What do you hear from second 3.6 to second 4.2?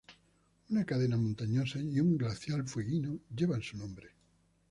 su nombre.